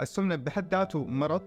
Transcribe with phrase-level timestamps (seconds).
[0.00, 1.42] السمنة بحد ذاته مرض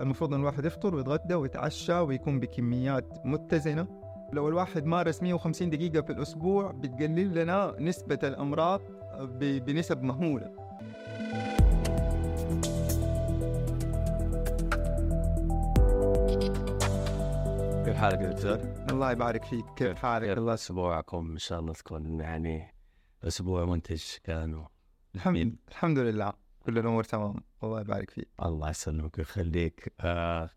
[0.00, 3.86] المفروض إن الواحد يفطر ويتغدى ويتعشى ويكون بكميات متزنة.
[4.32, 8.80] لو الواحد مارس 150 دقيقة في الأسبوع بتقلل لنا نسبة الأمراض
[9.20, 10.50] ب- بنسب مهولة.
[17.84, 18.58] كيف حالك يا دكتور؟
[18.90, 19.64] الله يبارك فيك.
[19.76, 22.74] كيف حالك؟ الله أسبوعكم؟ إن شاء الله تكون يعني
[23.24, 24.64] أسبوع منتج كان
[25.14, 26.47] الحمد, الحمد لله.
[26.68, 27.34] كل الأمور تمام.
[27.64, 28.28] الله يبارك فيك.
[28.42, 29.94] الله يسلمك ويخليك.
[30.00, 30.50] آه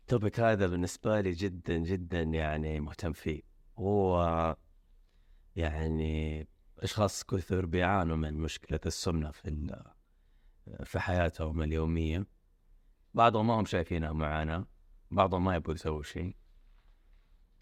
[0.00, 3.42] التوبيك هذا بالنسبة لي جدا جدا يعني مهتم فيه.
[3.78, 4.56] هو
[5.56, 9.76] يعني أشخاص كثر بيعانوا من مشكلة السمنة في
[10.84, 12.26] في حياتهم اليومية.
[13.14, 14.66] بعضهم ما هم شايفينها معاناة.
[15.10, 16.36] بعضهم ما يبغوا يسووا شيء.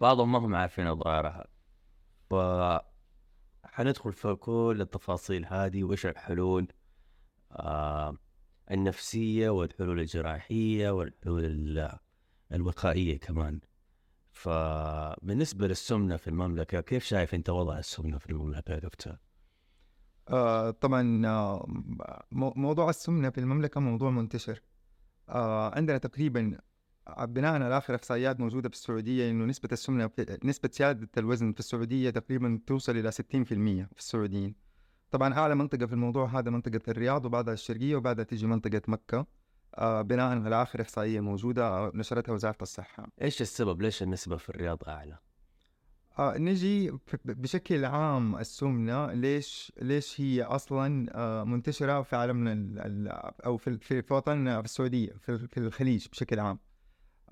[0.01, 1.47] بعضهم ما هم عارفين اضرارها
[2.31, 2.35] ف
[3.65, 6.73] حندخل في كل التفاصيل هذه وايش الحلول
[8.71, 11.99] النفسية والحلول الجراحية والحلول ال-
[12.53, 13.61] الوقائية كمان.
[14.33, 19.17] فبالنسبة للسمنة في المملكة كيف شايف أنت وضع السمنة في المملكة يا دكتور؟
[20.29, 21.67] آه طبعا آه
[22.33, 24.63] مو- موضوع السمنة في المملكة موضوع منتشر.
[25.29, 26.59] آه عندنا تقريبا
[27.19, 31.61] بناء على آخر إحصائيات موجودة في السعودية إنه نسبة السمنة في نسبة زيادة الوزن في
[31.61, 33.15] السعودية تقريبا توصل إلى 60%
[33.93, 34.55] في السعوديين.
[35.13, 39.27] طبعا أعلى منطقة في الموضوع هذا منطقة الرياض وبعدها الشرقية وبعدها تيجي منطقة مكة
[39.75, 44.49] آه بناء على آخر إحصائية موجودة آه، نشرتها وزارة الصحة إيش السبب؟ ليش النسبة في
[44.49, 45.19] الرياض أعلى؟
[46.19, 46.93] آه نجي
[47.25, 53.09] بشكل عام السمنة ليش ليش هي أصلا آه منتشرة في عالمنا ال- ال-
[53.45, 56.59] أو في في في وطننا في السعودية في في الخليج بشكل عام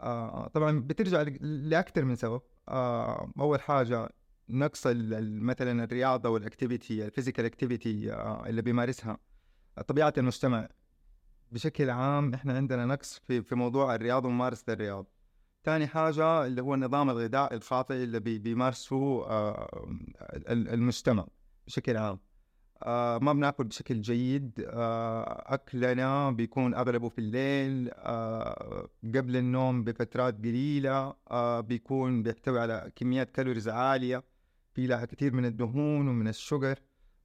[0.01, 4.09] آه طبعا بترجع ل- لأكثر من سبب آه أول حاجة
[4.51, 9.19] نقص مثلا الرياضة وال activity ال physical activity آه اللي بيمارسها
[9.89, 10.69] طبيعة المجتمع.
[11.53, 15.09] بشكل عام إحنا عندنا نقص في في موضوع الرياضة وممارسة الرياضة.
[15.65, 19.89] تاني حاجة اللي هو النظام الغذائي الخاطئ اللي بي بيمارسه آه،
[20.33, 21.27] ال- المجتمع
[21.67, 22.19] بشكل عام.
[22.83, 27.91] آه، ما بناكل بشكل جيد آه، أكلنا بيكون أغلبه في الليل
[29.15, 31.15] قبل النوم بفترات قليلة
[31.61, 34.25] بيكون بيحتوي على كميات calories عالية.
[34.73, 36.79] في لها كثير من الدهون ومن الشوجر.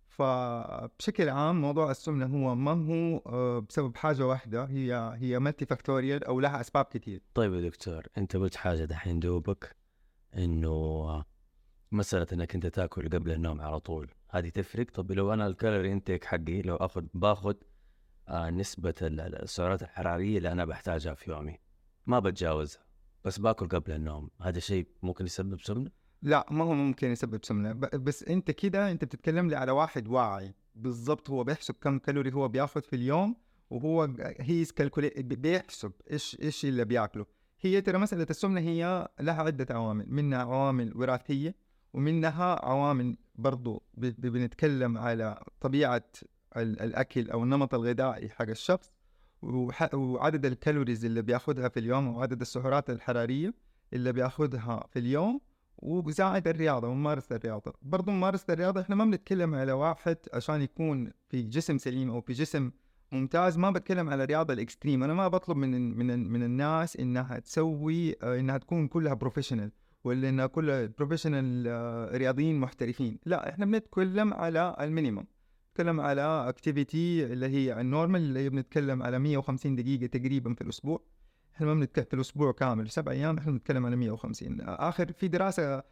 [0.08, 6.40] فبشكل عام موضوع السمنة هو ما هو آه، بسبب حاجة واحدة هي هي multifactorial أو
[6.40, 9.76] لها أسباب كثير طيب يا دكتور أنت قلت حاجة دحين دوبك
[10.38, 11.24] إنه
[11.92, 14.12] مسألة إنك أنت تأكل قبل النوم على طول.
[14.30, 17.56] هذه تفرق؟ طب لو أنا الكالوري إنتيك حقي لو أخذ باخذ
[18.28, 21.58] آه نسبة ال- ال- السعرات الحرارية اللي أنا بحتاجها في يومي
[22.06, 22.86] ما بتجاوزها
[23.24, 24.30] بس باكل قبل النوم.
[24.42, 25.92] هذا شيء ممكن يسبب سمنة؟
[26.26, 27.74] لا ما هو ممكن يسبب سمنة.
[27.74, 30.54] ب- بس أنت كده أنت بتتكلم لي على واحد واعي.
[30.76, 33.36] بالضبط هو بيحسب كم كالوري هو بياخذ في اليوم
[33.70, 34.04] وهو
[34.40, 34.66] هي
[35.18, 37.26] بيحسب إيش إيش اللي بياكله.
[37.62, 41.56] هي ترى مسألة السمنة هي لها عدة عوامل منها عوامل وراثية
[41.94, 46.04] ومنها عوامل برضو بنتكلم على طبيعة
[46.58, 48.92] ال- الأكل أو النمط الغذائي حق الشخص
[49.94, 53.54] وعدد الكالوريز اللي بياخذها في اليوم وعدد السعرات الحرارية
[53.94, 55.42] اللي بياخذها في اليوم
[55.78, 57.74] وزائد الرياضة وممارسة الرياضة.
[57.82, 62.34] برضو ممارسة الرياضة إحنا ما بنتكلم على واحد عشان يكون في جسم سليم أو في
[62.34, 62.72] جسم
[63.12, 65.04] ممتاز ما بتكلم على الرياضة ال extreme.
[65.04, 69.72] أنا ما بطلب من من من الناس إنها تسوي آه، إنها تكون كلها professional
[70.04, 71.68] ولا إنها كلها professional
[72.18, 73.20] رياضيين محترفين.
[73.26, 75.26] لا إحنا بنتكلم على ال minimum
[75.72, 80.62] نتكلم على activity اللي هي ال normal اللي هي بنتكلم على 150 دقيقة تقريبا في
[80.62, 81.02] الأسبوع.
[81.56, 85.84] إحنا ما بنتكلم في الأسبوع كامل سبع أيام إحنا بنتكلم على 150 آخر في دراسة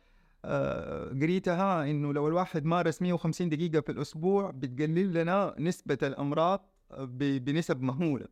[0.46, 6.69] آه، قريتها إنه لو الواحد مارس 150 دقيقة في الأسبوع بتقلل لنا نسبة الأمراض
[7.00, 8.25] ب- بنسب مهولة.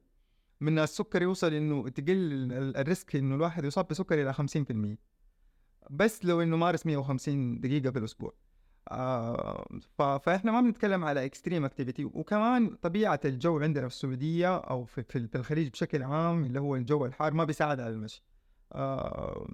[0.62, 4.98] من السكر يوصل إنه تقل ال- ال risk إنه الواحد يصاب بسكر إلى 50%
[5.90, 8.34] بس لو إنه مارس 150 دقيقة في الأسبوع.
[8.90, 9.66] آه
[9.98, 15.36] فإحنا ما بنتكلم على extreme activity وكمان طبيعة الجو عندنا في السعودية أو في, في
[15.36, 18.24] الخليج بشكل عام اللي هو الجو الحار ما بيساعد على المشي.
[18.74, 19.48] آه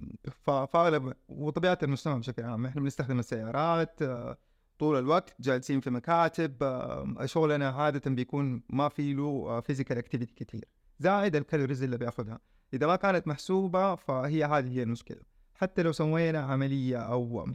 [0.44, 2.66] فأغلب وطبيعة المجتمع بشكل عام.
[2.66, 4.38] إحنا بنستخدم السيارات آه
[4.78, 10.64] طول الوقت جالسين في مكاتب آه شغلنا عادة بيكون ما في له physical activity كثير
[10.98, 12.40] زائد ال calories اللي بيأخذها.
[12.74, 15.20] إذا ما كانت محسوبة فهي هذه هي المشكلة.
[15.54, 17.46] حتى لو سوينا عملية أو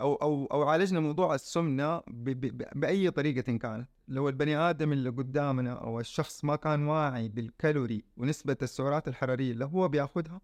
[0.00, 3.88] أو أو أو عالجنا موضوع السمنة ب ب بأي طريقة كانت.
[4.08, 9.64] لو البني آدم اللي قدامنا أو الشخص ما كان واعي بالكالوري ونسبة السعرات الحرارية اللي
[9.64, 10.40] هو بيأخذها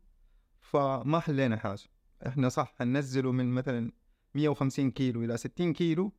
[0.61, 1.83] فما حلينا حاجة.
[2.27, 3.93] إحنا صح هننزله من مثلا
[4.35, 6.13] 150 كيلو إلى 60 كيلو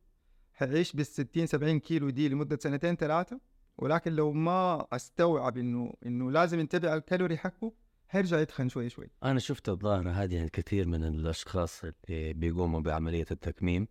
[0.52, 3.40] حيعيش بال 60 70 كيلو دي لمدة سنتين ثلاثة
[3.78, 7.72] ولكن لو ما أستوعب إنه إنه لازم ينتبه على الكالوري حقه
[8.08, 9.10] حيرجع يتخن شوي شوي.
[9.22, 13.88] أنا شفت الظاهره هذه عند كثير من الأشخاص اللي بيقوموا بعملية التكميم.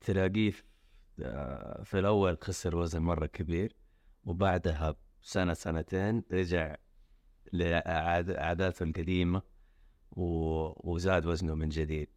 [0.00, 0.62] تلاقيه في-
[1.22, 3.76] آه، الأول خسر وزن مرة كبير
[4.24, 6.76] وبعدها سنه سنتين رجع
[7.52, 9.42] لعاداته القديمة
[10.12, 12.08] وزاد وزنه من جديد.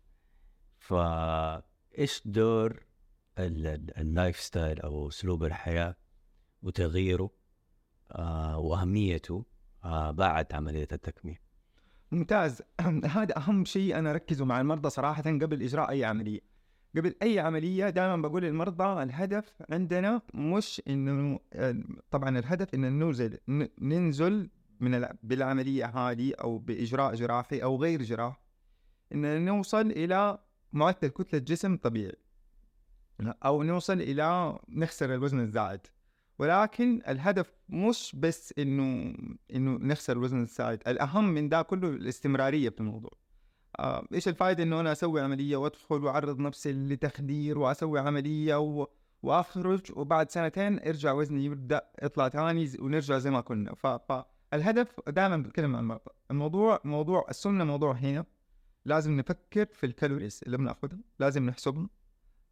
[0.80, 2.86] فايش دور
[3.40, 5.96] ال- ال- ال lifestyle أو أسلوب الحياة
[6.62, 7.32] وتغييره؟
[8.12, 9.46] آه وأهميته
[10.12, 11.36] بعد عملية التكميم.
[12.12, 12.62] ممتاز.
[13.16, 16.40] هذا أهم شيء أنا أركزه مع المرضى صراحة قبل إجراء أي عملية.
[16.98, 21.40] قبل أي عملية دائما بقول للمرضى الهدف عندنا مش إنه
[22.12, 23.38] طبعا الهدف ان ننزل
[23.82, 24.50] ننزل
[24.80, 28.40] من الع- بالعملية هذه أو بإجراء جراحي أو غير جراحي
[29.14, 30.38] ان نوصل إلى
[30.74, 32.16] معدل كتلة جسم طبيعي.
[33.22, 35.80] أو نوصل إلى نخسر الوزن الزائد.
[36.42, 39.14] ولكن الهدف مش بس إنه
[39.56, 43.12] إنه نخسر الوزن الزائد الأهم من ده كله الاستمرارية في الموضوع.
[43.80, 48.88] آه، إيش الفائده إنه أنا أسوي عملية وأدخل وأعرض نفسي لتخدير وأسوي عملية و...
[49.24, 53.76] وأخرج وبعد سنتين ارجع وزني يبدأ يطلع ثاني ونرجع زي ما كنا.
[53.76, 53.88] ف...
[53.88, 58.26] فالهدف دائما بتكلم عن المرضى الموضوع موضوع السمنة موضوع هنا.
[58.86, 61.90] لازم نفكر في ال calories اللي بناخذها لازم نحسبها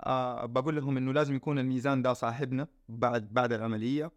[0.02, 4.12] آه بقول لهم إنه لازم يكون الميزان ده صاحبنا بعد بعد العملية.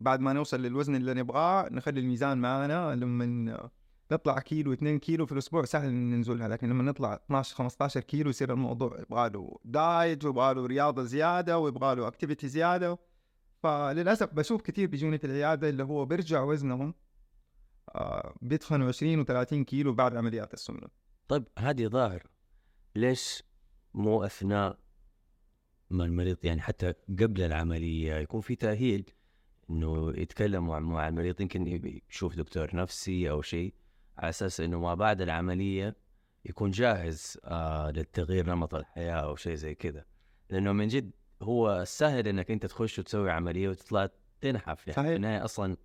[0.00, 3.70] بعد ما نوصل للوزن اللي نبغاه نخلي الميزان معنا لما
[4.12, 6.48] نطلع كيلو 2 كيلو في الأسبوع سهل ننزلها.
[6.48, 11.58] لكن لما نطلع 12 15 كيلو يصير الموضوع يبغى له diet ويبغى له رياضة زيادة
[11.58, 12.98] ويبغى له activity زيادة.
[13.62, 16.94] فللأسف بشوف كثير بيجوني في العيادة اللي هو بيرجع وزنهم
[17.94, 20.88] آه بيتخنوا 20 و30 كيلو بعد عمليات السمنة.
[21.28, 22.22] طيب هذه ظاهر
[22.96, 23.42] ليش
[23.94, 24.78] مو أثناء
[25.90, 29.10] ما المريض يعني حتى قبل العملية يكون في تأهيل
[29.70, 33.74] إنه يتكلم مع- مع المريض يمكن يشوف دكتور نفسي أو شيء
[34.18, 35.96] على أساس إنه ما بعد العملية
[36.44, 40.04] يكون جاهز آه للتغيير نمط الحياة أو شيء زي كذا.
[40.50, 41.10] لأنه من جد
[41.42, 44.08] هو سهل إنك أنت تخش وتسوي عملية وتطلع
[44.40, 44.86] تنحف.
[44.86, 45.08] يعني صحيح.
[45.10, 45.76] في النهاية أصلا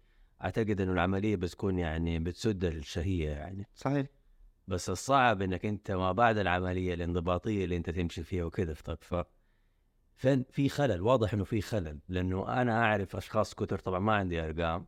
[0.44, 3.68] أعتقد إنه العملية بتكون يعني بتسد الشهية يعني.
[3.76, 4.08] صحيح.
[4.68, 9.16] بس الصعب إنك أنت ما بعد العملية الانضباطية اللي أنت تمشي فيها وكذا طيب ف
[10.16, 14.44] فين في خلل واضح إنه في خلل لأنه أنا أعرف أشخاص كثر طبعا ما عندي
[14.46, 14.86] أرقام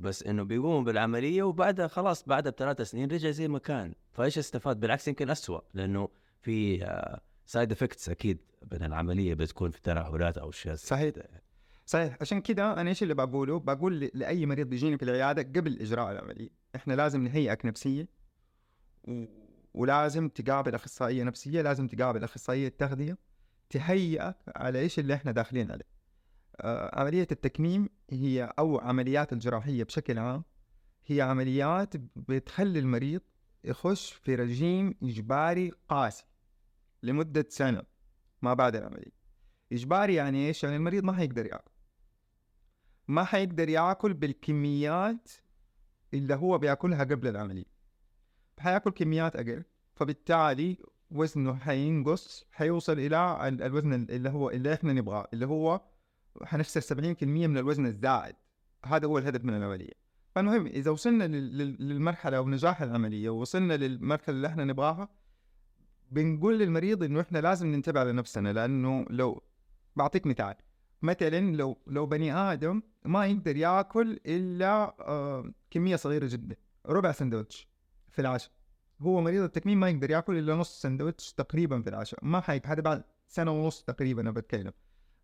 [0.00, 4.80] بس إنه بيقوموا بالعملية وبعدها خلاص بعدها بثلاث سنين رجع زي ما كان فإيش استفاد؟
[4.80, 6.08] بالعكس يمكن أسوأ لأنه
[6.42, 6.86] في
[7.46, 8.38] side effects أكيد
[8.72, 11.14] من العملية بتكون في ترهلات أو زي صحيح.
[11.86, 12.16] صحيح.
[12.20, 16.48] عشان كده أنا إيش اللي بقوله؟ بقول لأي مريض بيجيني في العيادة قبل إجراء العملية.
[16.76, 18.06] إحنا لازم نهيئك نفسيا
[19.08, 19.24] و...
[19.74, 23.18] ولازم تقابل أخصائية نفسية لازم تقابل أخصائية تغذية
[23.72, 25.84] تهيئك على إيش اللي إحنا داخلين عليه.
[26.60, 30.44] آه عملية التكميم هي أو عمليات الجراحية بشكل عام
[31.06, 33.20] هي عمليات بتخلي المريض
[33.64, 36.24] يخش في رجيم إجباري قاسي
[37.02, 37.82] لمدة سنة
[38.42, 39.12] ما بعد العملية.
[39.72, 41.70] إجباري يعني إيش؟ يعني المريض ما حيقدر ياكل.
[43.08, 45.30] ما حيقدر ياكل بالكميات
[46.14, 47.72] اللي هو بياكلها قبل العملية.
[48.58, 49.64] حياكل كميات أقل
[49.94, 50.78] فبالتالي
[51.14, 55.80] وزنه حينقص حيوصل إلى ال- الوزن اللي هو اللي إحنا نبغاه اللي هو
[56.42, 58.34] حنخسر 70% من الوزن الزائد.
[58.84, 59.92] هذا هو الهدف من العملية.
[60.34, 65.08] فالمهم إذا وصلنا لل- لل- للمرحلة أو نجاح العملية ووصلنا للمرحله اللي إحنا نبغاها
[66.10, 69.42] بنقول للمريض إنه إحنا لازم ننتبه على نفسنا لأنه لو
[69.96, 70.54] بعطيك مثال.
[71.02, 77.68] مثلا لو لو بني آدم ما يقدر يأكل إلا آه كمية صغيرة جدا ربع سندوتش
[78.10, 78.52] في العشاء.
[79.02, 82.20] هو مريض التكميم ما يقدر ياكل إلا نص سندوتش تقريبا في العشاء.
[82.22, 84.72] ما حي هذا بعد سنة ونص تقريبا أنا بتكلم.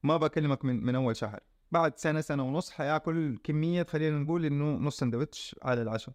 [0.03, 1.41] ما بكلمك من من أول شهر.
[1.73, 6.15] بعد سنة سنة ونص حياكل كمية خلينا نقول إنه نص سندوتش على العشاء.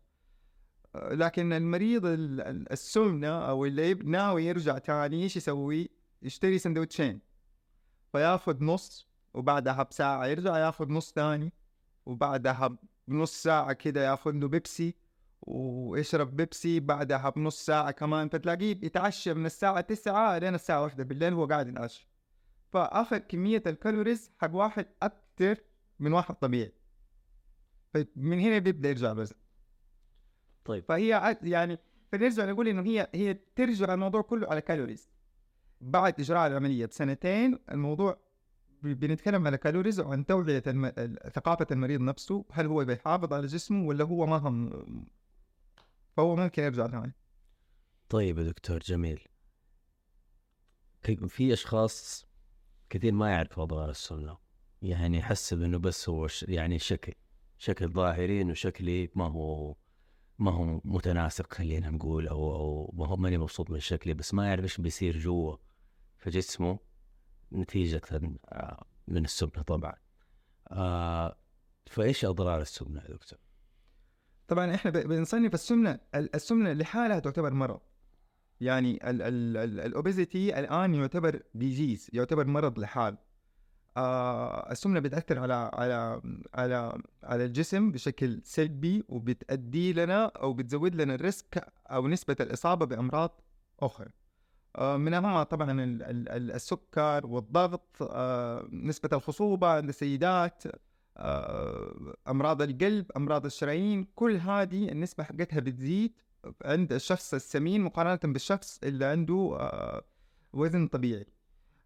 [0.96, 5.89] لكن المريض ال- ال- السمنة أو اللي ناوي يرجع تاني إيش يسوي؟
[6.22, 7.20] يشتري سندوتشين.
[8.12, 11.53] فياخذ نص وبعدها بساعة يرجع ياخذ نص ثاني
[12.05, 12.77] وبعدها
[13.08, 14.96] بنص ساعة كده ياخذ له بيبسي.
[15.48, 21.34] ويشرب بيبسي بعدها بنص ساعة كمان فتلاقيه يتعشى من الساعة 9 لين الساعة واحدة بالليل
[21.34, 22.08] وهو قاعد يتعشى
[22.72, 25.58] فأخذ كمية ال calories حق واحد أكتر
[26.00, 26.74] من واحد طبيعي.
[27.94, 29.36] فمن هنا بيبدأ يرجع الوزن.
[30.66, 30.84] طيب.
[30.84, 31.80] فهي يعني
[32.12, 35.10] فنرجع نقول إنه هي هي ترجع الموضوع كله على calories.
[35.82, 38.18] بعد إجراء العملية بسنتين الموضوع
[38.84, 40.86] بنتكلم على calories وعن توعية الم...
[40.86, 44.70] ال- ثقافة المريض نفسه هل هو بيحافظ على جسمه ولا هو ما هم
[46.17, 47.15] فهو ممكن يرجع ثاني
[48.10, 49.27] طيب يا دكتور جميل
[51.27, 52.25] في أشخاص
[52.89, 54.38] كثير ما يعرفوا اضرار السمنة
[54.82, 56.27] يعني يحسب انه بس هو.
[56.41, 57.13] يعني شكل
[57.58, 59.75] شكل ظاهري انه شكلي ما هو
[60.39, 64.48] ما هو متناسق خلينا نقول أو أو ما هو ماني مبسوط من شكلي بس ما
[64.48, 65.58] يعرف إيش بيصير جوا
[66.17, 66.79] في جسمه
[67.53, 68.01] نتيجة
[68.46, 69.96] آه، من السمنة طبعا
[70.72, 71.38] آه
[71.88, 73.39] فإيش أضرار السمنة يا دكتور؟
[74.48, 77.80] طبعا إحنا بنصنف السمنة ال- السمنة لحالها تعتبر مرض.
[78.62, 83.18] يعني ال obesity الآن يعتبر disease يعتبر مرض لحال.
[83.98, 86.22] آه السمنة بتأثر على على
[86.54, 92.86] على على الجسم بشكل سلبي وبتأدي لنا أو بتزود لنا ال risk أو نسبة الإصابة
[92.86, 93.42] بأمراض
[93.80, 94.10] أخرى.
[94.76, 100.64] آه من اهمها طبعا ال- ال- ال- السكر والضغط آه نسبة الخصوبة عند السيدات.
[102.27, 106.13] أمراض القلب أمراض الشرايين كل هذه النسبة حقتها بتزيد
[106.65, 110.03] عند الشخص السمين مقارنة بالشخص اللي عنده آه،
[110.53, 111.25] وزن طبيعي.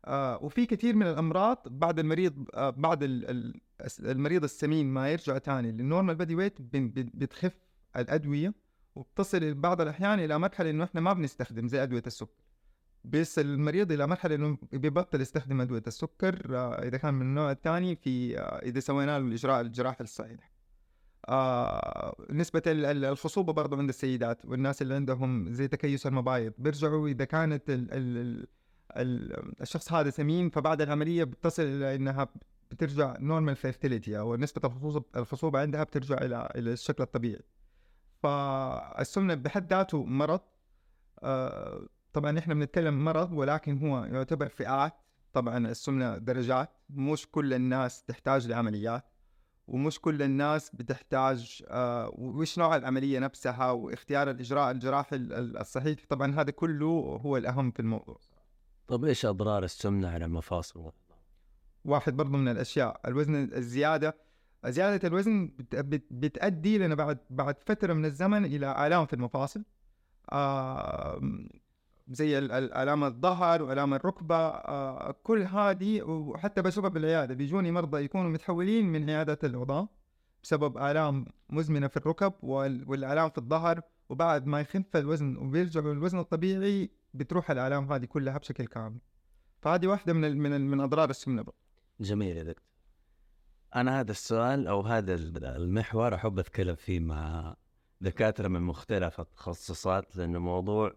[0.05, 3.61] آه، وفي كثير من الأمراض بعد المريض آه، بعد ال- ال-
[3.99, 5.71] المريض السمين ما يرجع تاني.
[5.71, 7.53] لل normal body weight بتخف
[7.95, 8.53] الأدوية
[8.95, 12.46] وبتصل بعض الأحيان إلى مرحلة إنه إحنا ما بنستخدم زي أدوية السكر.
[13.03, 17.95] بيصل المريض إلى مرحلة إنه بيبطل يستخدم أدوية السكر آه، إذا كان من النوع الثاني
[17.95, 20.51] في آه، إذا سوينا له الإجراء الجراحي الصحيح.
[21.29, 27.07] آه نسبة ال- ال- الخصوبة برضه عند السيدات والناس اللي عندهم زي تكيس المبايض بيرجعوا
[27.07, 28.47] إذا كانت ال ال ال
[28.97, 32.27] ال الشخص هذا سمين فبعد العملية بتصل إلى إنها
[32.71, 34.71] بترجع normal fertility أو نسبة
[35.15, 37.41] الخصوبة عندها بترجع إلى الشكل الطبيعي.
[38.23, 40.41] فالسمنة بحد ذاته مرض
[42.17, 44.93] طبعا إحنا بنتكلم مرض ولكن هو يعتبر فئات.
[45.33, 46.69] طبعا السمنة درجات.
[46.89, 49.03] مش كل الناس تحتاج لعمليات
[49.67, 55.99] ومش كل الناس بتحتاج آه وش نوع العملية نفسها واختيار الإجراء الجراحي ال- ال- الصحيح.
[56.09, 58.19] طبعا هذا كله هو الأهم في الموضوع.
[58.87, 60.91] طب إيش أضرار السمنة على المفاصل؟
[61.85, 64.17] واحد برضو من الأشياء الوزن الزيادة.
[64.65, 69.63] زيادة الوزن بت- بت- بتؤدي لنا بعد بعد فترة من الزمن إلى آلام في المفاصل.
[70.31, 71.21] آه
[72.09, 78.03] زي ال- ال- ألام الظهر وألام الركبة آه كل هذه وحتى بشوفها بالعياده بيجوني مرضى
[78.03, 79.87] يكونوا متحولين من عيادة العظام
[80.43, 86.19] بسبب آلام مزمنة في الركب وال- والآلام في الظهر وبعد ما يخف الوزن وبيرجعوا للوزن
[86.19, 88.99] الطبيعي بتروح الآلام هذه كلها بشكل كامل
[89.61, 91.45] فهذه واحدة من من من أضرار السمنة.
[91.99, 92.67] جميل يا دكتور
[93.75, 95.13] أنا هذا السؤال أو هذا
[95.55, 97.55] المحور أحب أتكلم فيه مع
[98.01, 100.93] دكاترة من مختلف التخصصات لأنه موضوع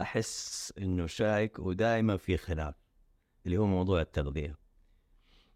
[0.00, 2.74] أحس إنه شائك ودائما في خلاف
[3.46, 4.58] اللي هو موضوع التغذية.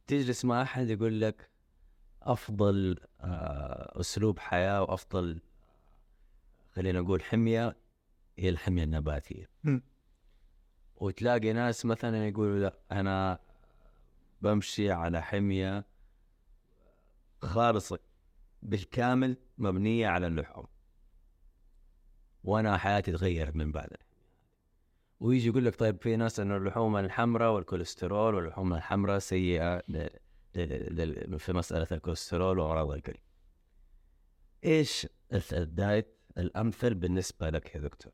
[0.06, 1.50] تجلس مع أحد يقول لك
[2.22, 5.40] أفضل آه، أسلوب حياة وأفضل
[6.70, 7.76] خلينا نقول حمية
[8.38, 9.50] هي الحمية النباتية.
[10.96, 13.38] وتلاقي ناس مثلا يقولوا لا أنا
[14.42, 15.86] بمشي على حمية
[17.42, 17.98] خالصة
[18.62, 20.66] بالكامل مبنية على اللحوم
[22.44, 23.88] وأنا حياتي تغيرت من بعد
[25.20, 29.82] ويجي يقول لك طيب في ناس انه اللحوم الحمراء والكوليسترول واللحوم الحمراء سيئة
[31.38, 33.16] في مسألة الكوليسترول وأمراض القلب.
[34.64, 35.06] إيش
[35.52, 38.12] ال diet الأمثل بالنسبة لك يا دكتور؟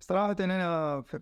[0.00, 1.20] صراحة أنا في-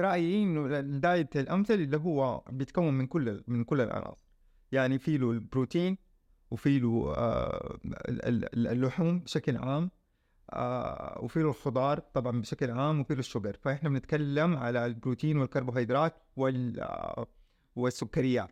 [0.00, 4.18] رأيي إنه ال diet الأمثل اللي هو بيتكون من كل من كل العناصر
[4.72, 5.98] يعني في له البروتين
[6.50, 8.24] وفي له آه، ال-
[8.54, 9.90] ال- اللحوم بشكل عام
[10.52, 13.56] آه، وفي له الخضار طبعا بشكل عام وفي له ال sugar.
[13.62, 17.26] فإحنا بنتكلم على البروتين والكربوهيدرات وال آه،
[17.76, 18.50] والسكريات.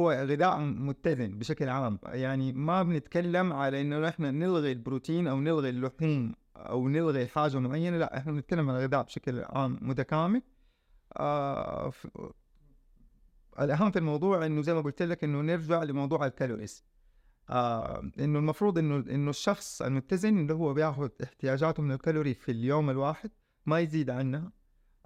[0.00, 1.98] هو غذاء متزن بشكل عام.
[2.04, 7.98] يعني ما بنتكلم على إنه نحن نلغي البروتين أو نلغي اللحوم أو نلغي حاجة معينة.
[7.98, 10.42] لا إحنا بنتكلم عن الغذاء بشكل عام متكامل.
[11.16, 11.92] آه.
[13.60, 16.84] الأهم في الموضوع إنه زي ما قلت لك إنه نرجع لموضوع ال calories.
[17.50, 22.90] آه إنه المفروض إنه إنه الشخص المتزن اللي هو بياخذ احتياجاته من الكالوري في اليوم
[22.90, 23.30] الواحد
[23.66, 24.52] ما يزيد عنها.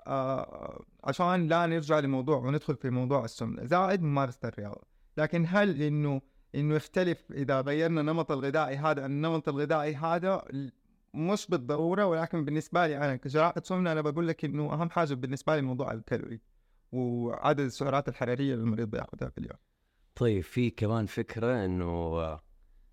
[0.07, 3.65] آه عشان لا نرجع لموضوع وندخل في موضوع السمنة.
[3.65, 4.83] زائد ممارسة الرياضة.
[5.17, 6.21] لكن هل إنه
[6.55, 10.45] إنه يختلف إذا غيرنا نمط الغذائي هذا النمط الغذائي هذا؟
[11.15, 12.07] مش بالضرورة.
[12.07, 15.93] ولكن بالنسبة لي أنا كجراحة سمنة أنا بقول لك إنه أهم حاجة بالنسبة لي موضوع
[15.93, 16.41] الكالوري
[16.93, 19.59] وعدد السعرات الحرارية اللي المريض بياخذها في اليوم.
[20.15, 22.19] طيب في كمان فكرة إنه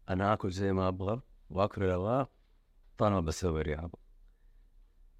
[0.09, 2.29] أنا آكل زي ما أبغى وآكل اللي ابغاه
[2.97, 3.99] طالما بسوي رياضة.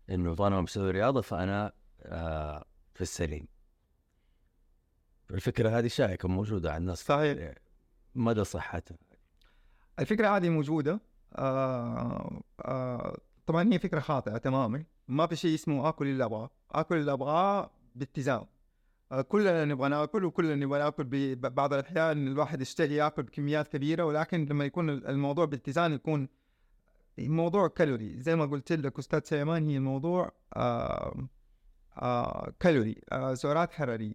[0.10, 3.48] إنه طالما بسوي رياضة فأنا آه في السليم.
[5.32, 7.54] الفكرة هذه شائكة موجودة عند الناس صحيح.
[8.16, 8.98] مدى صحتها.
[10.00, 11.02] الفكرة هذه موجودة
[11.36, 14.86] آه آه طبعا هي فكرة خاطئة تماما.
[15.08, 16.50] ما في شيء اسمه آكل اللي أبغاه.
[16.72, 18.46] آكل اللي أبغاه باتزان.
[19.28, 21.04] كلنا نبغى ناكل وكلنا نبغى ناكل
[21.36, 26.28] ببعض الأحيان الواحد يشتهي ياكل بكميات كبيرة ولكن لما يكون الموضوع باتزان يكون
[27.20, 28.22] موضوع كالوري.
[28.22, 31.28] زي ما قلت لك أستاذ سليمان هي الموضوع آه
[31.98, 34.14] آه كالوري آه سعرات حرارية.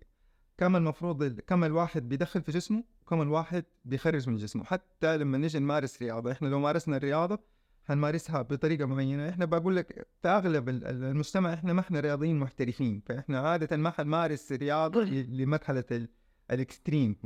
[0.59, 5.59] كم المفروض كم الواحد بيدخل في جسمه؟ وكم الواحد بيخرج من جسمه؟ حتى لما نيجي
[5.59, 6.33] نمارس رياضة.
[6.33, 7.39] إحنا لو مارسنا الرياضة
[7.85, 9.29] حنمارسها بطريقة معينة.
[9.29, 14.53] إحنا بقول لك في أغلب المجتمع إحنا ما إحنا رياضيين محترفين فإحنا عادة ما حنمارس
[14.53, 16.09] رياضة لمرحلة
[16.51, 17.17] الإكستريم.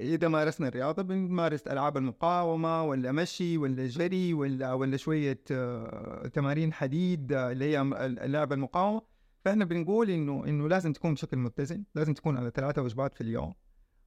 [0.00, 6.72] إذا مارسنا الرياضة بنمارس ألعاب المقاومة ولا مشي ولا جري ولا ولا شوية آه، تمارين
[6.72, 9.02] حديد آه، اللي هي اللعب المقاومة.
[9.44, 13.54] فإحنا بنقول انه إنه لازم تكون بشكل متزن لازم تكون على ثلاثة وجبات في اليوم.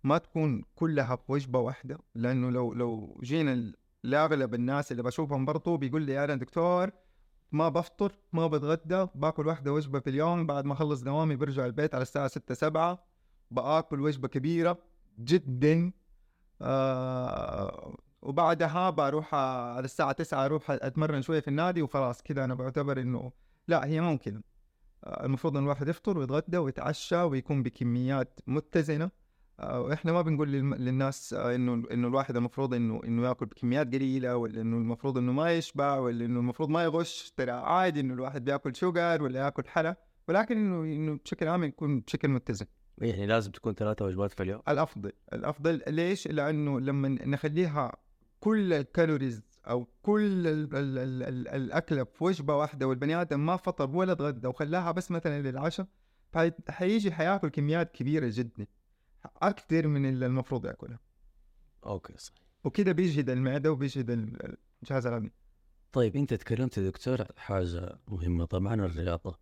[0.04, 5.78] ما تكون كلها في وجبه واحدة لأنه لو لو جينا لأغلب الناس اللي بشوفهم برضو
[5.78, 6.92] بيقول لي أنا دكتور
[7.52, 11.96] ما بفطر ما بتغدى باكل واحدة وجبة في اليوم بعد ما أخلص دوامي برجع البيت
[11.96, 13.04] على الساعة ستة سبعة
[13.52, 14.80] بآكل وجبة كبيرة
[15.20, 15.92] جدا
[16.62, 23.02] آه وبعدها بروح على الساعة تسعة أروح أتمرن شوية في النادي وخلاص كذا أنا بعتبر
[23.02, 23.32] إنه
[23.68, 24.42] لا هي ممكن
[25.04, 29.12] آه المفروض إن الواحد يفطر ويتغدى ويتعشى ويكون بكميات متزنة
[29.60, 34.62] وإحنا ما بنقول للناس آه، إنه إنه الواحد المفروض إنه إنه يأكل بكميات قليلة ولا
[34.62, 38.76] إنه المفروض إنه ما يشبع ولا إنه المفروض ما يغش ترى عادي إنه الواحد بيأكل
[38.76, 39.96] شوجر ولا يأكل حلا
[40.28, 42.66] ولكن إنه إنه بشكل عام يكون بشكل متزن.
[42.98, 44.62] يعني لازم تكون ثلاثة وجبات في اليوم.
[44.70, 47.92] الأفضل الأفضل ليش؟ لأنه لما نخليها
[48.40, 53.46] كل ال calories أو كل ال ال ال ال الأكلة في وجبة واحدة والبني آدم
[53.46, 55.88] ما فطر ولا تغدى وخلاها بس مثلا للعشاء
[56.70, 58.68] حيجي حياكل كميات كبيرة جدا.
[59.36, 61.00] أكثر من اللي المفروض يأكلها.
[61.86, 62.48] okay صحيح.
[62.64, 65.32] وكذا بيجهد المعدة وبيجهد الجهاز الهضمي.
[65.92, 68.46] طيب أنت تكلمت يا دكتور حاجة مهمة.
[68.46, 69.40] طبعا الرياضة.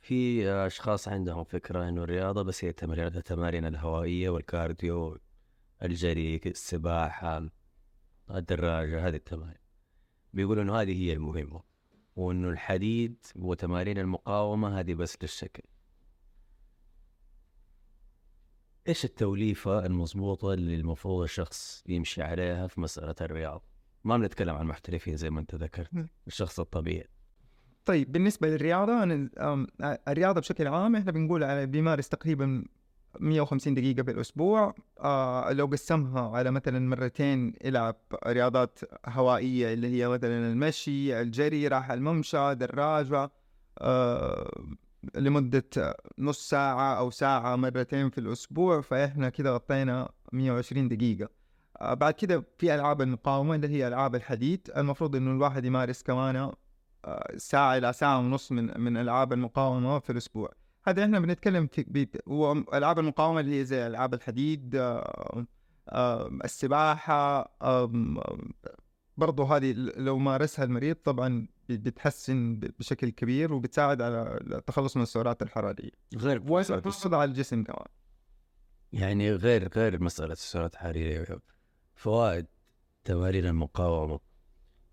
[0.00, 5.18] في أشخاص عندهم فكرة إنه الرياضة بس هي التمارين التمارين الهوائية والكارديو
[5.82, 7.48] الجري السباحة
[8.30, 9.60] الدراجة هذه التمارين.
[10.32, 11.62] بيقولوا إنه هذه هي المهمة
[12.16, 15.62] وإنه الحديد وتمارين المقاومة هذه بس للشكل.
[18.88, 23.62] إيش التوليفة المضبوطة اللي المفروض الشخص يمشي عليها في مسألة الرياضه؟
[24.04, 25.90] ما بنتكلم عن محترفين زي ما أنت ذكرت،
[26.26, 27.08] الشخص الطبيعي.
[27.84, 29.28] طيب بالنسبة للرياضة أنا
[30.08, 32.64] الرياضة بشكل عام إحنا بنقول على بيمارس تقريبا
[33.20, 37.96] 150 دقيقة في الأسبوع آه لو قسمها على مثلا مرتين يلعب
[38.26, 43.30] رياضات هوائية اللي هي مثلا المشي الجري راح الممشى دراجة
[43.78, 44.50] آه
[45.14, 51.28] لمدة نص ساعة أو ساعة مرتين في الأسبوع فإحنا كده غطينا 120 دقيقة.
[51.80, 54.70] آه، بعد كده في ألعاب المقاومة اللي هي ألعاب الحديد.
[54.76, 56.52] المفروض إنه الواحد يمارس كمان
[57.04, 60.52] آه، ساعة إلى ساعة ونص من من ألعاب المقاومة في الأسبوع.
[60.84, 61.84] هذا إحنا بنتكلم في
[62.74, 64.76] ألعاب المقاومة اللي هي زي ألعاب الحديد
[65.88, 67.52] آه، السباحة
[69.18, 75.90] برضو هذه لو مارسها المريض طبعا بتحسن بشكل كبير وبتساعد على التخلص من السعرات الحرارية.
[76.16, 77.86] غير وتحافظ على الجسم كمان.
[78.92, 81.40] يعني غير غير مسألة السعرات الحرارية
[81.94, 82.46] فوائد
[83.04, 84.20] تمارين المقاومة.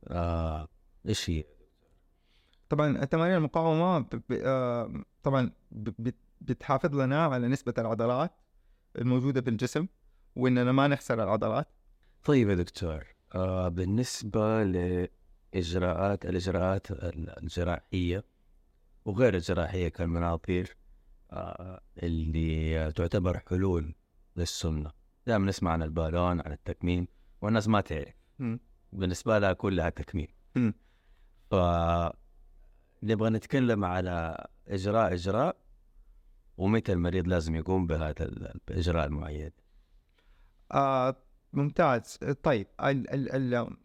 [0.08, 0.68] آه
[1.08, 1.44] إيش هي؟
[2.70, 2.98] طبعا
[4.00, 4.16] ب...
[4.30, 4.32] ب...
[4.32, 6.10] آه طبعا ب...
[6.42, 8.32] بتحافظ لنا على نسبة العضلات
[8.98, 9.88] الموجودة في الجسم
[10.36, 11.68] وإننا ما نخسر العضلات.
[12.24, 13.14] طيب يا دكتور.
[13.34, 18.24] آه بالنسبة لإجراءات الإجراءات الجراحية
[19.06, 20.76] وغير الجراحية كالمناظير
[21.32, 23.96] آه اللي تعتبر حلول
[24.36, 24.92] للسمنة.
[25.28, 27.08] دائما نسمع عن البالون عن التكميم
[27.42, 28.14] والناس ما تعرف.
[28.94, 30.28] بالنسبة لها كلها تكميم.
[31.52, 31.56] ف
[33.04, 35.58] نبغى نتكلم على إجراء إجراء
[36.58, 38.24] ومتى المريض لازم يقوم بهذا
[38.70, 39.52] الإجراء المعين.
[40.72, 41.16] آه
[41.56, 42.20] ممتاز.
[42.44, 42.68] طيب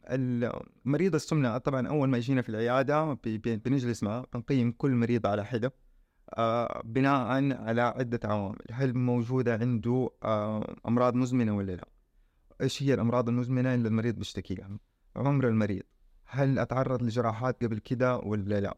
[0.09, 5.72] المريض السمنة طبعا أول ما يجينا في العيادة بنجلس معه بنقيم كل مريض على حدة
[6.38, 7.26] آه بناء
[7.62, 8.59] على عدة عوامل.
[8.72, 11.88] هل موجودة عنده آه أمراض مزمنة ولا لا؟
[12.61, 14.78] إيش هي الأمراض المزمنة اللي المريض بيشتكيها
[15.16, 15.83] عمر المريض.
[16.24, 18.76] هل أتعرض لجراحات قبل كده ولا لا؟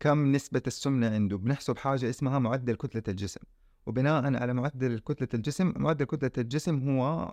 [0.00, 3.40] كم نسبة السمنة عنده؟ بنحسب حاجة اسمها معدل كتلة الجسم.
[3.86, 7.28] وبناء على معدل كتلة الجسم معدل كتلة الجسم هو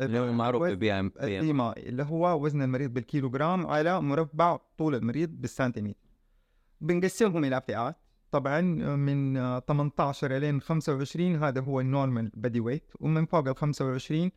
[0.00, 1.12] اللي هو معروف بي ام
[1.76, 5.98] اللي هو وزن المريض بالكيلوغرام على مربع طول المريض بالسنتيمتر.
[6.80, 7.96] بنقسمهم إلى فئات.
[8.30, 8.60] طبعا
[8.96, 12.92] من 18 إلى 25 هذا هو ال normal body weight.
[13.00, 14.30] ومن فوق ال 25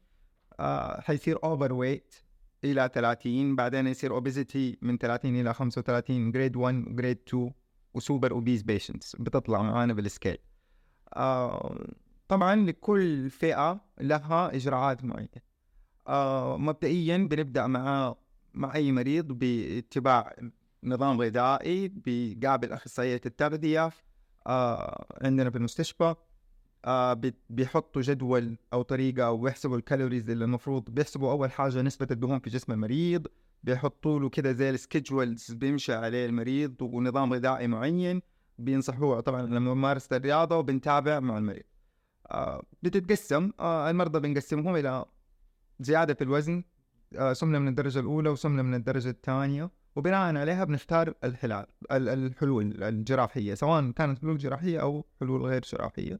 [0.59, 2.15] آه حيصير overweight
[2.63, 7.51] إلى 30 بعدين يصير obesity من 30 إلى 35 grade 1 grade 2
[7.93, 10.52] و super obese patients بتطلع معانا بال scale آه
[12.27, 15.29] طبعا لكل فئة لها إجراءات معينة.
[16.07, 18.15] آه مبدئيا بنبدأ مع
[18.53, 20.35] مع أي مريض باتباع
[20.83, 23.89] نظام غذائي بيقابل أخصائية التغذية
[24.47, 26.15] آه عندنا في المستشفى
[26.85, 32.07] آه بيحطوا جدول أو طريقة أو بيحسبوا ال calories اللي المفروض بيحسبوا أول حاجة نسبة
[32.11, 33.27] الدهون في جسم المريض.
[33.63, 38.21] بيحطوا له كده زي ال schedules بيمشي عليه المريض ونظام غذائي معين.
[38.57, 41.63] بينصحوه طبعا لما ممارسه الرياضة وبنتابع مع المريض.
[42.31, 43.51] آه بتتقسم.
[43.59, 45.05] آه المرضى بنقسمهم إلى
[45.79, 46.63] زيادة في الوزن
[47.17, 53.53] آه سمنة من الدرجة الأولى وسمنة من الدرجة الثانية وبناء عليها بنختار الحلال الحلول الجراحية
[53.53, 56.19] سواء كانت حلول جراحية أو حلول غير جراحية.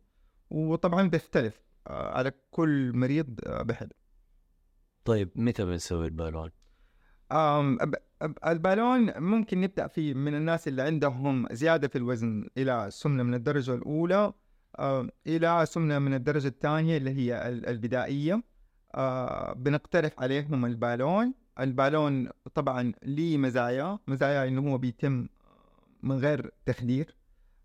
[0.50, 3.94] وطبعا بيختلف آه على كل مريض آه بحد.
[5.06, 6.52] طيب متى بنسوي البالون؟
[8.48, 13.74] البالون ممكن نبدا فيه من الناس اللي عندهم زيادة في الوزن إلى سمنة من الدرجة
[13.76, 14.34] الأولى
[15.28, 18.44] إلى سمنة من الدرجة الثانية اللي هي البدائية.
[18.96, 21.34] آه، بنقترح عليهم ال balloon.
[21.60, 25.28] ال balloon طبعا ليه مزايا مزايا إنه هو بيتم
[26.04, 27.16] من غير تخدير.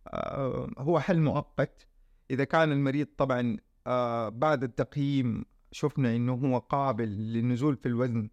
[0.07, 1.87] آه، هو حل مؤقت.
[2.31, 8.29] إذا كان المريض طبعا آه، بعد التقييم شفنا إنه هو قابل للنزول في الوزن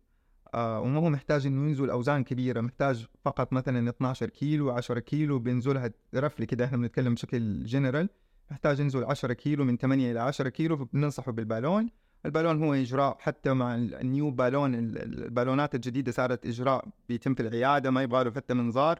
[0.56, 5.91] وما هو محتاج إنه ينزل أوزان كبيرة محتاج فقط مثلا 12 كيلو 10 كيلو بينزلها
[6.15, 8.10] roughly كده إحنا بنتكلم بشكل جنرال
[8.52, 11.89] محتاج ينزل 10 كيلو من 8 إلى 10 كيلو فبننصحه بال balloon.
[12.25, 17.41] ال balloon هو إجراء حتى مع ال new balloon البالونات الجديدة صارت إجراء بيتم في
[17.41, 19.00] العيادة ما يبغى له حتى منظار.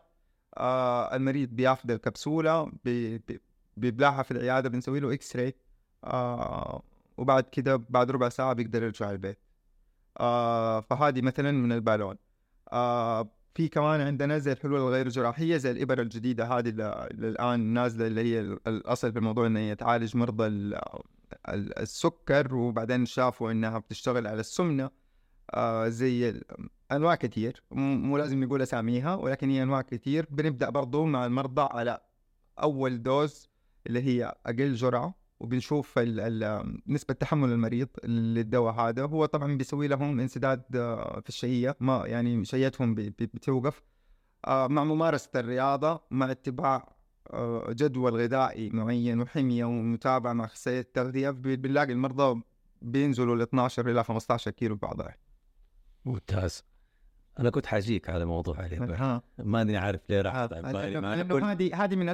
[0.58, 2.72] آه المريض بياخذ الكبسولة
[3.78, 5.56] بيبلعها في العيادة بنسوي له X-ray
[6.04, 6.82] آه
[7.18, 9.38] وبعد كده بعد ربع ساعة بيقدر يرجع البيت.
[10.18, 12.16] آه فهذه مثلا من ال balloon.
[12.74, 18.08] آه في كمان عندنا زي الحلول الغير جراحية زي الابر الجديدة هذه اللي الان نازلة
[18.08, 20.76] اللي هي الأصل في الموضوع انها تعالج مرضى
[21.50, 24.90] السكر وبعدين شافوا إنها بتشتغل على السمنة.
[25.54, 26.42] آه زي
[26.92, 30.28] أنواع كثير مو لازم نقول أساميها ولكن هي أنواع كثير.
[30.32, 32.00] بنبدأ برضو مع المرضى على
[32.64, 33.50] أول دوز
[33.88, 35.25] اللي هي أقل جرعة.
[35.40, 36.00] وبنشوف
[36.88, 39.04] نسبة تحمل المريض للدواء هذا.
[39.04, 41.76] هو طبعا بيسوي لهم انسداد آه، في الشهية.
[41.80, 43.82] ما يعني شهيتهم بتوقف.
[44.48, 46.96] آه، مع ممارسة الرياضة مع اتباع
[47.34, 52.42] آه، جدول غذائي معين وحمية ومتابعة مع أخصائية التغذية بنلاقي المرضى
[52.82, 55.16] بينزلوا ل 12 إلى 15 كيلو بعضها
[56.06, 56.64] ممتاز.
[57.40, 60.36] أنا كنت حاجيك على موضوع الهبه ماني عارف ليه راح.
[61.46, 62.10] هذه هذه من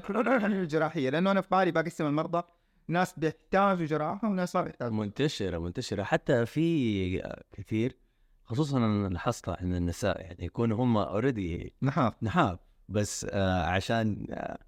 [0.54, 1.10] الجراحية.
[1.10, 2.44] لأنه أنا في بالي بقسم المرضى
[2.88, 6.04] ناس بيحتاجوا جراحه وناس ما بيحتاجوا منتشرة منتشرة.
[6.04, 7.98] حتى في كثير
[8.46, 12.24] خصوصا لاحظت عند النساء يعني يكونوا هم already نحاف.
[12.24, 12.60] نحاف.
[12.90, 14.60] بس آه عشان آه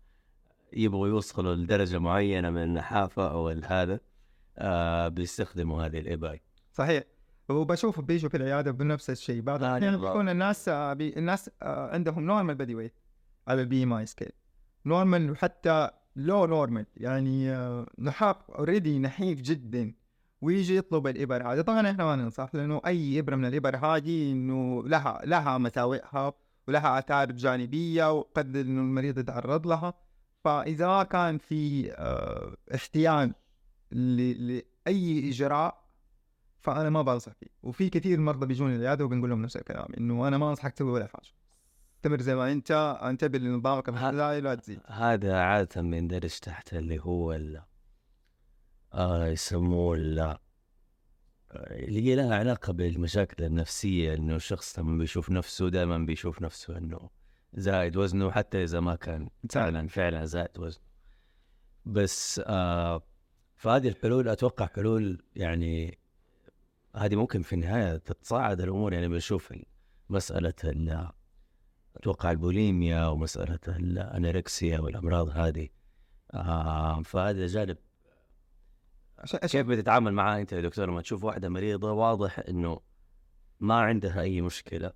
[0.73, 3.99] يبغوا يوصلوا لدرجة معينة من النحافة أو هذا
[4.58, 6.39] آه بيستخدموا هذه الابر
[6.73, 7.04] صحيح.
[7.49, 9.41] وبشوف بيجوا في العيادة بنفس الشيء.
[9.41, 12.93] بعض الأحيان بيكون الناس آه بي الناس آه عندهم normal body weight
[13.47, 14.32] على ال BMI scale
[14.86, 19.93] normal وحتى لو normal يعني آه، نحاف already نحيف جدا
[20.41, 24.84] ويجي يطلب الإبر هذه طبعا إحنا ما ننصح لأنه أي إبرة من الإبر هذه إنه
[24.84, 26.34] لها لها مساوئها
[26.67, 29.93] ولها آثار جانبية وقد إنه المريض يتعرض لها.
[30.43, 33.32] فإذا كان في آه احتياج
[33.91, 35.84] لأي إجراء
[36.60, 37.47] فأنا ما بنصح فيه.
[37.63, 41.08] وفي كثير مرضى بيجوني العيادة وبنقول لهم نفس الكلام إنه أنا ما أنصحك تسوي ولا
[41.08, 41.42] حاجة.
[42.04, 47.34] استمر زي ما انت انتبه لنظامك الغذائي لا تزيد هذا عادة بيندرج تحت اللي هو
[47.34, 47.62] ال
[48.94, 50.38] آه يسموه ال
[51.56, 57.10] اللي هي لها علاقة بالمشاكل النفسية إنه الشخص لما بيشوف نفسه دائما بيشوف نفسه إنه
[57.54, 60.84] زائد وزنه حتى إذا ما كان فعلا فعلا زائد وزنه.
[61.86, 63.04] بس آه
[63.56, 66.00] فهذه الحلول أتوقع حلول يعني
[66.96, 69.54] هذه ممكن في النهاية تتصاعد الأمور يعني بنشوف
[70.10, 70.54] مسألة
[71.97, 75.69] أتوقع البوليميا ومسألة الأنوركسيا والأمراض هذه.
[76.34, 77.77] آه فهذا جانب.
[79.41, 82.79] كيف بتتعامل معاه أنت يا دكتور لما تشوف واحدة مريضة؟ واضح إنه
[83.60, 84.93] ما عندها أي مشكلة.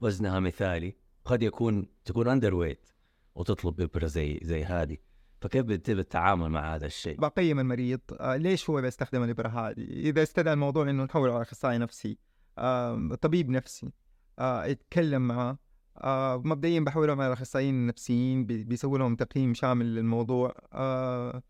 [0.00, 0.96] وزنها مثالي.
[1.24, 2.88] قد يكون تكون اندر ويت
[3.34, 4.96] وتطلب ابره زي زي هذه.
[5.40, 8.00] فكيف بتتم التعامل مع هذا الشيء؟ بقيم المريض.
[8.20, 12.18] آه ليش هو بيستخدم الإبرة هذه؟ إذا استدعى الموضوع إنه نحول على أخصائي نفسي
[12.58, 13.92] آه طبيب نفسي
[14.38, 15.58] آه يتكلم معه.
[16.00, 21.42] آه مبدئيا بحولهم على الاخصائيين النفسيين بيسووا لهم تقييم شامل للموضوع آه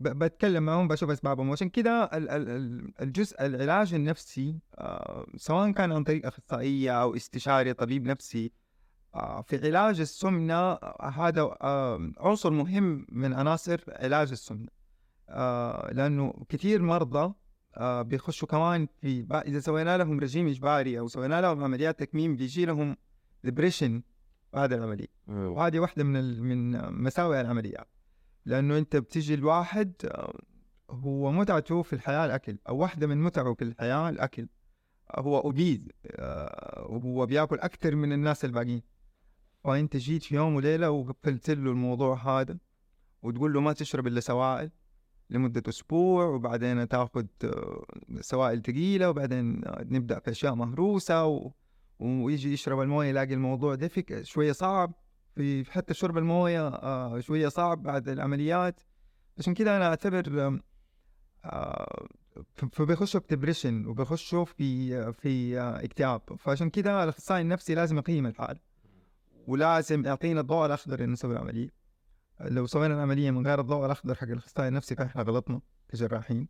[0.00, 1.48] بتكلم معهم بشوف أسبابهم.
[1.48, 2.10] وعشان كذا
[3.00, 8.52] الجزء العلاج النفسي آه سواء كان عن طريق أخصائية أو استشاري طبيب نفسي
[9.14, 14.68] آه، في علاج السمنة آه، هذا آه، عنصر مهم من عناصر علاج السمنة.
[15.28, 17.34] آه، لأنه كثير مرضى
[17.76, 22.64] آه، بيخشوا كمان في إذا سوينا لهم رجيم إجباري أو سوينا لهم عمليات تكميم بيجي
[22.64, 22.96] لهم
[23.44, 24.02] depression
[24.52, 25.06] بعد العملية.
[25.28, 27.88] وهذه واحدة من من مساوئ العمليات
[28.46, 30.40] لأنه أنت بتيجي الواحد آه،
[30.90, 34.48] هو متعته في الحياة الأكل أو واحدة من متعه في الحياة الأكل.
[35.16, 38.82] هو obese آه، وهو بياكل أكثر من الناس الباقيين.
[39.64, 42.58] فأنت جيت في يوم وليلة وقفلت له الموضوع هذا
[43.22, 44.70] وتقول له ما تشرب إلا سوائل
[45.30, 47.86] لمدة أسبوع وبعدين تاخذ آه،
[48.20, 51.52] سوائل ثقيلة وبعدين نبدأ في أشياء مهروسة و...
[51.98, 54.92] ويجي يشرب الموية يلاقي الموضوع دفك شوية صعب
[55.34, 58.80] في حتى شرب الموية آه، شوية صعب بعد العمليات.
[59.38, 60.62] عشان كده أنا أعتبر آم،
[61.44, 62.06] آه،
[62.72, 66.20] فبيخشوا في ديبريشن وبيخشوا في في اكتئاب.
[66.38, 68.60] فعشان كده الأخصائي النفسي لازم يقيم الحالة
[69.46, 71.70] ولازم يعطينا الضوء الأخضر إنه نسوي العملية.
[72.40, 76.48] لو سوينا العملية من غير الضوء الأخضر حق الأخصائي النفسي فإحنا غلطنا كجراحين.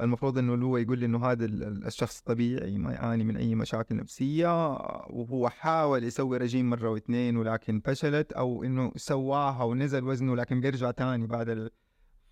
[0.00, 3.54] المفروض إنه هو يقول لي إنه هذا ال- ال- الشخص طبيعي ما يعاني من أي
[3.54, 4.68] مشاكل نفسية
[5.10, 10.90] وهو حاول يسوي رجيم مرة واثنين ولكن فشلت أو إنه سواها ونزل وزنه لكن بيرجع
[10.90, 11.70] تاني بعد ال...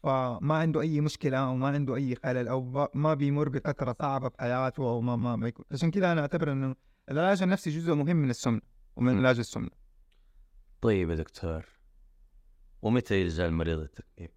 [0.02, 4.36] فما عنده أي مشكلة أو ما عنده أي خلل أو ما بيمر بفترة صعبة في
[4.40, 6.74] حياته أو ما ما, ما يكون عشان كذا أنا أعتبر إنه
[7.10, 8.60] العلاج النفسي جزء مهم من السمنة
[8.96, 9.70] ومن علاج السمنة
[10.80, 11.64] طيب يا دكتور
[12.82, 14.28] ومتى يلجأ المريض للتكميم؟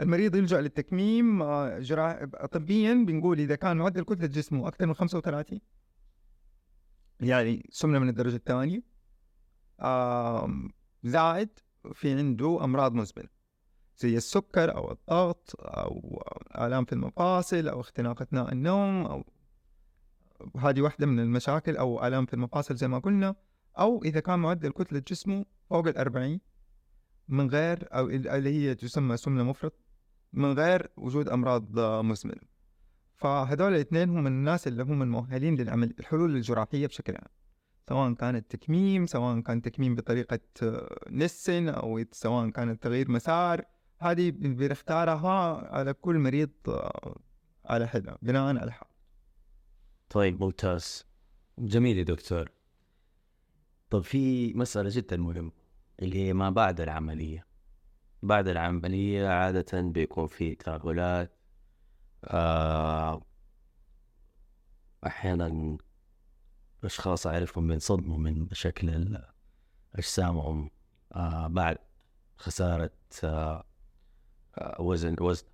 [0.00, 5.60] المريض يلجأ للتكميم آه، جراح طبيا بنقول إذا كان معدل كتلة جسمه أكثر من 35
[7.20, 8.82] يعني سمنة من الدرجة الثانية
[9.80, 10.70] آم،
[11.04, 11.48] زائد
[11.92, 13.28] في عنده أمراض مزمنة
[13.98, 16.22] زي السكر أو الضغط أو
[16.58, 19.24] آلام في المفاصل أو اختناق أثناء النوم أو
[20.58, 23.34] هذه واحدة من المشاكل أو آلام في المفاصل زي ما قلنا
[23.78, 26.40] أو إذا كان معدل كتلة جسمه فوق الأربعين
[27.28, 29.74] من غير أو اللي هي تسمى سمنة مفرط
[30.32, 32.40] من غير وجود أمراض آه، مزمنه
[33.16, 37.28] فهذول الاثنين هم الناس اللي هم المؤهلين للعمل الحلول الجراحية بشكل عام.
[37.88, 43.64] سواء كانت تكميم سواء كان تكميم بطريقة آه، نسن أو سواء كانت تغيير مسار
[43.98, 46.50] هذه بن- بنختارها على كل مريض
[47.64, 48.88] على حده بناء على حال
[50.10, 51.04] طيب ممتاز.
[51.58, 52.50] جميل يا دكتور.
[53.90, 55.52] طب في مسألة جدا مهمة
[56.02, 57.46] اللي هي ما بعد العملية.
[58.22, 61.32] بعد العملية عادة بيكون في ترهلات
[62.24, 63.22] آه
[65.06, 65.78] أحيانا
[66.84, 69.18] أشخاص أعرفهم بينصدموا من شكل
[69.94, 70.70] أجسامهم
[71.12, 71.78] آه بعد
[72.36, 72.90] خسارة
[73.24, 73.64] آه
[74.78, 75.46] وزن وزن.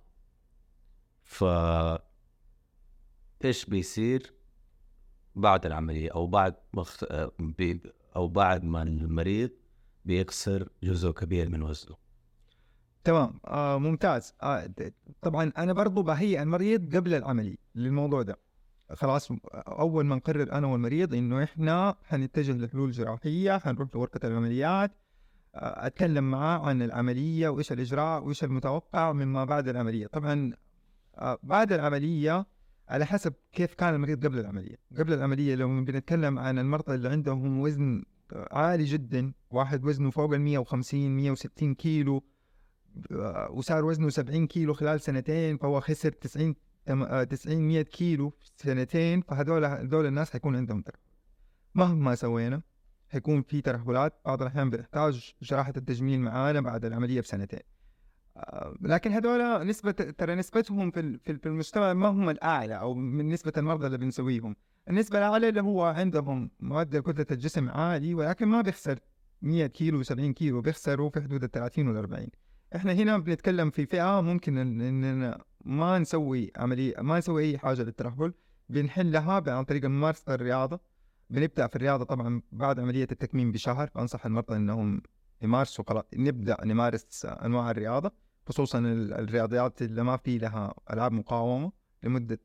[1.23, 1.43] ف
[3.45, 4.33] إيش بيصير
[5.35, 7.03] بعد العملية أو بعد مخ...
[7.39, 7.81] بي...
[8.15, 9.51] أو بعد ما المريض
[10.05, 12.08] بيخسر جزء كبير من وزنه؟
[13.03, 13.39] تمام.
[13.47, 14.33] آه ممتاز.
[14.43, 14.69] آه
[15.21, 18.37] طبعا أنا برضو بهيئ المريض قبل العملية للموضوع ده.
[18.93, 24.91] خلاص أول ما نقرر أنا والمريض إنه إحنا حنتجه لحلول جراحية حنروح لغرفه العمليات
[25.55, 30.07] آه، أتكلم معاه عن العملية وإيش الإجراء وإيش المتوقع مما بعد العملية.
[30.07, 30.53] طبعا
[31.17, 32.45] آه، بعد العملية
[32.89, 34.75] على حسب كيف كان المريض قبل العملية.
[34.97, 38.03] قبل العملية لو بنتكلم عن المرضى اللي عندهم وزن
[38.51, 42.21] عالي جدا واحد وزنه فوق ال 150 160 كيلو آه،
[43.49, 48.45] وصار وزنه 70 كيلو خلال سنتين فهو خسر 90 تم- آه، 90 100 كيلو في
[48.55, 50.99] سنتين فهذول هذول الناس حيكون عندهم ترهل
[51.75, 52.61] مهما سوينا
[53.09, 57.59] حيكون في ترهلات بعض الأحيان بنحتاج جراحة التجميل معانا بعد العملية بسنتين.
[58.37, 63.53] آه، لكن هذول نسبة ترى نسبتهم في في المجتمع ما هم الأعلى أو من نسبة
[63.57, 64.55] المرضى اللي بنسويهم.
[64.89, 68.99] النسبة الأعلى اللي هو عندهم معدل كتلة الجسم عالي ولكن ما بيخسر
[69.41, 72.27] 100 كيلو 70 كيلو بيخسروا في حدود ال 30 وال 40
[72.75, 78.33] إحنا هنا بنتكلم في فئة ممكن إننا ما نسوي عملية ما نسوي أي حاجة للترهل
[78.69, 80.79] بنحلها عن طريق ممارسة الرياضة.
[81.29, 85.01] بنبدأ في الرياضة طبعا بعد عملية التكميم بشهر بنصح المرضى إنهم
[85.41, 88.11] يمارسوا خلاص نبدأ نمارس أنواع الرياضة
[88.47, 91.71] خصوصا ال- الرياضيات اللي ما في لها ألعاب مقاومة.
[92.03, 92.39] لمدة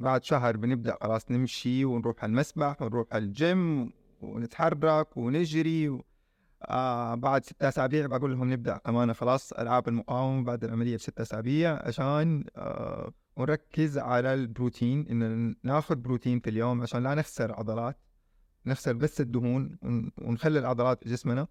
[0.00, 6.04] بعد شهر بنبدأ خلاص نمشي ونروح على المسبح ونروح على الجيم ونتحرك ونجري و...
[6.70, 8.76] آه بعد ستة أسابيع بقول لهم نبدأ.
[8.76, 15.94] كمان خلاص ألعاب المقاومة بعد العملية بستة أسابيع عشان آه ونركز على البروتين إن ناخذ
[15.94, 17.96] بروتين في اليوم عشان لا نخسر عضلات
[18.66, 21.46] نخسر بس الدهون ون- ونخلي العضلات في جسمنا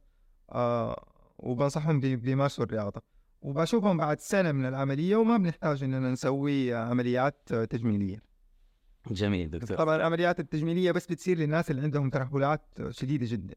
[0.51, 1.05] آه
[1.37, 3.01] وبنصحهم بي- بيمارسوا الرياضة.
[3.41, 8.21] وبشوفهم بعد سنة من العملية وما بنحتاج إننا نسوي عمليات تجميلية.
[9.11, 9.77] جميل دكتور.
[9.77, 13.55] طبعا العمليات التجميلية بس بتصير للناس اللي عندهم ترهلات شديدة جدا.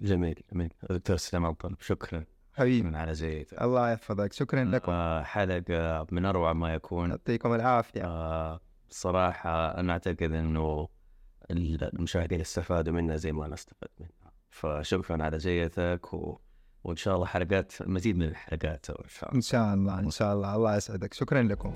[0.00, 0.72] جميل جميل.
[0.90, 2.24] دكتور سليمان طلب شكرا.
[2.54, 2.88] حبيبي.
[2.88, 3.62] من على زيت.
[3.62, 4.32] الله يحفظك.
[4.32, 4.92] شكرا لكم.
[4.92, 7.10] آه، حلقة من أروع ما يكون.
[7.10, 8.04] يعطيكم العافية.
[8.04, 10.88] آه، صراحة أنا أعتقد إنه
[11.50, 14.32] المشاهدين استفادوا منها زي ما أنا استفدت منها.
[14.50, 16.40] فشكرا على جيتك و...
[16.84, 19.36] وإن شاء الله حلقات مزيد من الحلقات إن شاء الله.
[19.36, 20.56] إن شاء الله إن شاء الله.
[20.56, 21.14] الله يسعدك.
[21.14, 21.74] شكرا لكم.